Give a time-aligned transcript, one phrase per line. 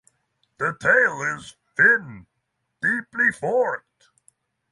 [0.57, 2.25] The tail is fin
[2.81, 4.09] deeply forked.